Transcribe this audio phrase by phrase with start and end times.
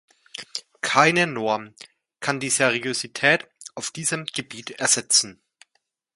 [0.81, 1.75] Keine Norm
[2.21, 5.43] kann die Seriosität auf diesem Gebiet ersetzen.